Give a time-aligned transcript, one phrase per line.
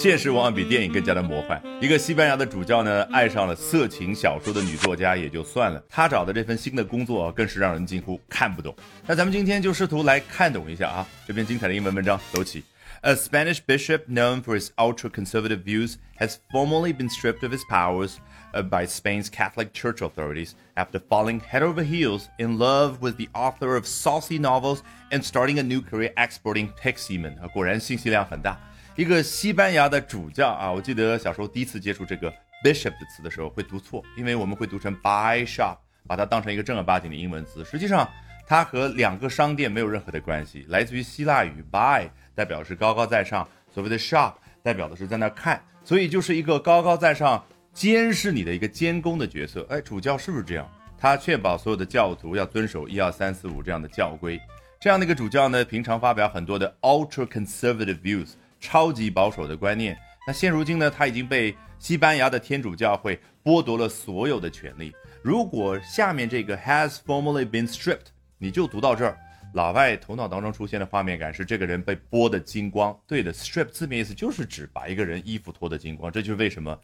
[0.00, 1.62] 现实往往比电影更加的魔幻。
[1.78, 8.74] 一个西班牙的主教呢，爱上了色情小说的女作家也就算了，他找的这份新的工作更是让人惊呼看不懂。
[9.06, 12.64] 那咱们今天就试图来看懂一下啊，这篇精彩的英文文章，走起。
[13.02, 18.14] A Spanish bishop known for his ultra-conservative views has formally been stripped of his powers
[18.54, 23.28] uh, by Spain's Catholic Church authorities after falling head over heels in love with the
[23.34, 24.78] author of saucy novels
[25.10, 27.36] and starting a new career exporting pixie men。
[27.52, 28.58] 果然信息量很大。
[29.00, 32.30] 一个西班牙的主教啊，我记得小时候第一次接触这个
[32.62, 35.74] bishop 的词的时候会读错，因为我们会读成 bishop，
[36.06, 37.64] 把它当成一个正儿八经的英文词。
[37.64, 38.06] 实际上，
[38.46, 47.42] 它和两个商店没有任何的关系，来自于希腊语 by，代表是高高在上，所谓的 shop 代表的是在那看，所以就是一个高高在上
[47.72, 49.66] 监视你的一个监工的角色。
[49.70, 50.70] 哎，主教是不是这样？
[50.98, 54.38] 他确保所有的教徒要遵守一二三四五这样的教规。
[54.78, 58.32] 这样的一个主教呢，平常发表很多的 ultra conservative views。
[58.60, 59.98] 超级保守的观念。
[60.26, 64.94] 那现如今呢，他已经被西班牙的天主教会剥夺了所有的权利。
[65.22, 69.18] 如果下面这个 has formally been stripped，你就读到这儿，
[69.54, 72.96] 老外头脑当中出现的画面感是这个人被剥得精光。
[73.06, 76.12] 对的，strip 字面意思就是指把一个人衣服脱得精光。
[76.12, 76.78] 这就是为什么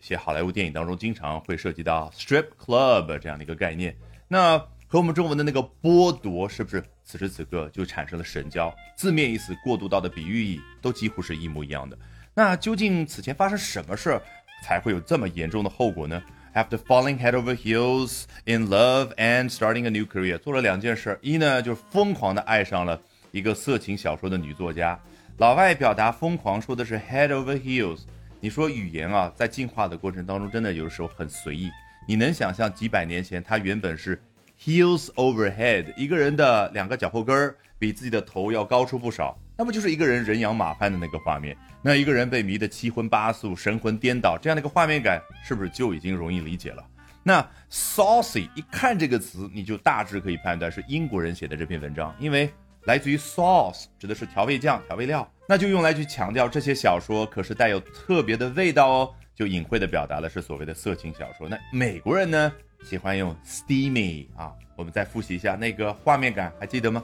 [0.00, 3.94] 写好莱坞电影当中经常会涉及到 strip club 这样的一个概念。
[4.26, 4.58] 那
[4.92, 8.74] 和我们中文的那个剥夺，是不是此时此刻就产生了神交？
[8.96, 11.96] 字面意思过渡到的比喻意都几乎是一模一样的。
[12.34, 14.22] 那究竟此前发生什么事儿，
[14.64, 16.20] 才会有这么严重的后果呢
[16.56, 24.98] ？After falling head over heels in love and starting a new career，做了两件事：一呢，就是疯狂的爱上了一个色情小说的女作家。
[25.36, 28.00] 老外表达疯狂说的是 head over heels。
[28.40, 31.70] 你说语言啊，在进化的过程当中，真的有的时候很随意。
[32.08, 34.20] 你能想象几百年前，它原本是
[34.62, 41.56] ？Heels overhead，一个人的两个脚后跟儿比自己的头要高出不少，那不就是一个人人仰马翻的那个画面？
[41.80, 46.84] 那一个人被迷得七荤八素、神魂颠倒，这样的一个画面感，是不是就已经容易理解了？
[47.22, 52.50] 那 saucy，一看这个词，你就大致可以判断是英国人写的这篇文章，因为
[52.84, 61.48] 来自于 sauce，指的是调味酱、调味料，那就用来去强调这些小说可是带有特别的味道哦，就隐晦的表达的是所谓的色情小说。
[61.48, 62.52] 那美国人呢？
[62.83, 67.03] 喜欢用 steamy 啊，我们再复习一下那个画面感，还记得吗？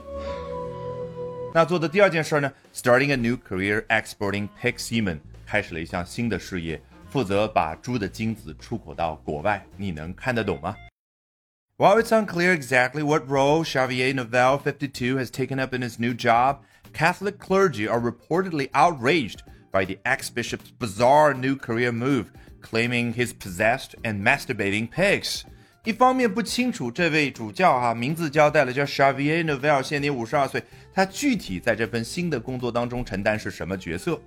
[1.54, 9.62] 那做的第二件事呢，starting a new career exporting pig semen，开始了一项新的事业，负责把猪的精子出口到国外。
[9.76, 10.74] 你能看得懂吗？
[11.76, 16.58] While it's unclear exactly what role Xavier Novel 52 has taken up in his new job,
[16.94, 23.94] Catholic clergy are reportedly outraged by the ex-bishop's bizarre new career move, claiming he's possessed
[24.04, 25.44] and masturbating pigs.
[25.87, 30.61] 一方面不清楚这位主教哈名字交代了，叫 Xavier Novel，现年五十二岁。
[30.93, 34.19] 他具体在这份新的工作当中承担是什么角色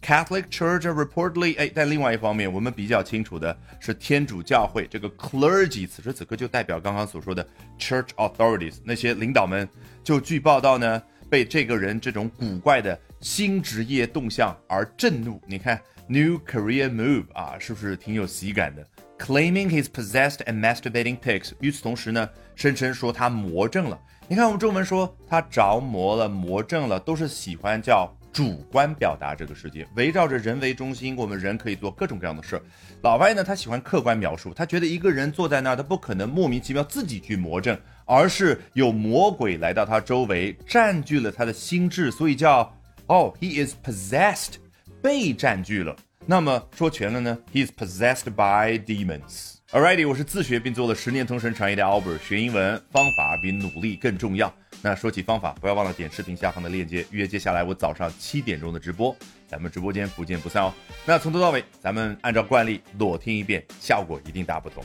[0.00, 7.46] ？Catholic Church reportedly，哎，但另外一方面，我们比较清楚的是天主教会这个 clergy，此时此刻就代表刚刚所说的
[7.78, 9.68] church authorities 那些领导们，
[10.02, 15.38] 就据报道呢，被这个人这种古怪的新职业动向而震怒。
[15.46, 18.82] 你看 new career move 啊，是不是挺有喜感的
[19.24, 21.52] ？Claiming he's possessed and masturbating pigs。
[21.60, 23.96] 与此同时呢，声称说他魔怔了。
[24.26, 32.62] 你看我们中文说他着魔了、魔怔了，都是喜欢叫主观表达这个世界，围绕着人为中心，我们人可以做各种各样的事儿。
[33.02, 42.74] 老外呢，他喜欢客观描述，他觉得一个人坐在那儿，他不可能莫名其妙自己去魔怔，而是有魔鬼来到他周围，占据了他的心智，所以叫
[43.06, 44.54] 哦，he is possessed，
[45.02, 45.94] 被占据了。
[46.25, 47.37] 那么说全了呢？
[47.53, 49.55] He is possessed by demons.
[49.71, 52.19] Alrighty，我是自学并做了十年同声传译的 Albert。
[52.19, 54.53] 学英文方法比努力更重要。
[54.81, 59.15] 那说起方法，不要忘了点视频下方的链接，约接下来我早上七点钟的直播，
[59.47, 60.73] 咱们直播间不见不散哦。
[61.05, 64.83] 那从头到尾，咱们按照惯例裸听一遍，效果一定大不同。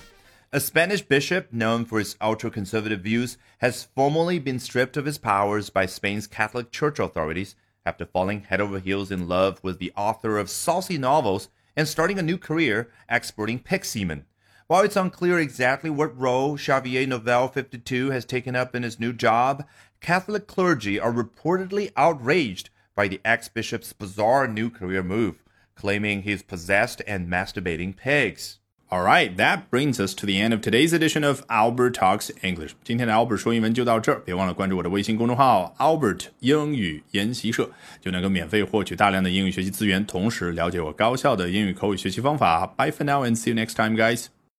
[0.51, 5.69] A Spanish bishop known for his ultra-conservative views has formally been stripped of his powers
[5.69, 7.53] by Spain's Catholic Church authorities
[7.88, 12.20] after falling head over heels in love with the author of saucy novels and starting
[12.20, 14.26] a new career exporting pig semen.
[14.68, 19.14] While it's unclear exactly what role Xavier Novel 52 has taken up in his new
[19.14, 19.66] job,
[20.02, 25.42] Catholic clergy are reportedly outraged by the ex-bishop's bizarre new career move,
[25.76, 28.60] claiming he's possessed and masturbating pigs.
[28.89, 32.73] All right, that brings us to the end of today's edition of Albert Talks English.
[32.85, 37.71] 今天的 Albert 说英文就到这儿，别忘了关注我的微信公众号 Albert 英语研习社，
[38.03, 42.67] 就能够免费获取大量的英语学习资源，同时了解我高效的英语口语学习方法。
[42.77, 44.27] Bye for now and see you next time, guys.